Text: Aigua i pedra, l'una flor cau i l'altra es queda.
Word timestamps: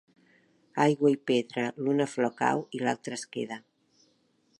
Aigua 0.85 1.11
i 1.15 1.19
pedra, 1.31 1.65
l'una 1.87 2.07
flor 2.13 2.33
cau 2.39 2.65
i 2.79 2.81
l'altra 2.85 3.19
es 3.19 3.27
queda. 3.37 3.59